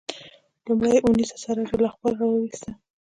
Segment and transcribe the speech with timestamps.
[0.67, 2.69] لومړۍ اونیزه سراج الاخبار راوویسته.